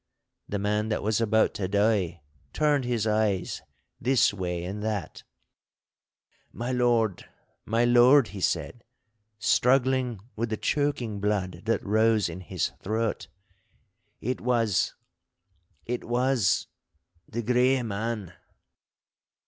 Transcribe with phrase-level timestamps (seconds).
[0.49, 3.61] The man that was about to die turned his eyes
[3.99, 5.21] this way and that.
[6.51, 7.29] 'My lord,
[7.67, 8.83] my lord,' he said,
[9.37, 13.27] struggling with the choking blood that rose in his throat,
[14.21, 14.95] 'it was—it
[16.03, 18.33] was—the grey man—!